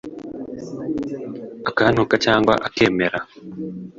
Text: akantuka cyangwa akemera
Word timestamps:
akantuka 1.69 2.15
cyangwa 2.25 2.53
akemera 2.67 3.19